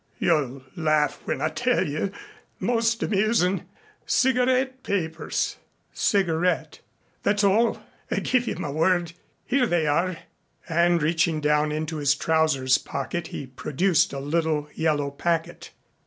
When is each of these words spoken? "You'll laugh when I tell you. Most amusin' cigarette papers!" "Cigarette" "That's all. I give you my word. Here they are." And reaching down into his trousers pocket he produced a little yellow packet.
"You'll 0.17 0.63
laugh 0.75 1.21
when 1.25 1.41
I 1.41 1.49
tell 1.49 1.85
you. 1.87 2.11
Most 2.59 3.03
amusin' 3.03 3.65
cigarette 4.07 4.81
papers!" 4.81 5.57
"Cigarette" 5.93 6.79
"That's 7.21 7.43
all. 7.43 7.79
I 8.09 8.15
give 8.21 8.47
you 8.47 8.55
my 8.55 8.71
word. 8.71 9.13
Here 9.45 9.67
they 9.67 9.85
are." 9.85 10.17
And 10.67 11.03
reaching 11.03 11.39
down 11.39 11.71
into 11.71 11.97
his 11.97 12.15
trousers 12.15 12.79
pocket 12.79 13.27
he 13.27 13.45
produced 13.45 14.11
a 14.11 14.19
little 14.19 14.69
yellow 14.73 15.11
packet. 15.11 15.69